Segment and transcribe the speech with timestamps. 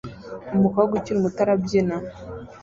[0.55, 1.95] Umukobwa ukiri muto arabyina